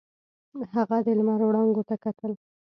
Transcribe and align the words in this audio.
هغه 0.75 0.97
د 1.05 1.07
لمر 1.17 1.41
وړانګو 1.45 1.83
ته 1.89 1.95
کتل. 2.03 2.31